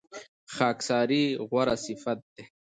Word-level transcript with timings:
خاکساري 0.55 1.23
غوره 1.49 1.75
صفت 1.85 2.17
دی. 2.33 2.43